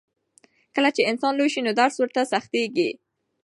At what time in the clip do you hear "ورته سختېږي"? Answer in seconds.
1.99-2.89